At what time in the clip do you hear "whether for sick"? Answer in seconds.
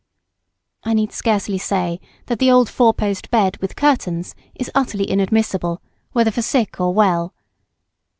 6.11-6.81